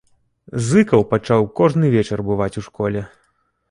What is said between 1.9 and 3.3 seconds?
вечар бываць у школе.